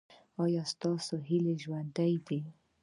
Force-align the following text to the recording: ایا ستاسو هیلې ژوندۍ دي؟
ایا 0.43 0.63
ستاسو 0.73 1.15
هیلې 1.29 1.53
ژوندۍ 1.63 2.13
دي؟ 2.27 2.39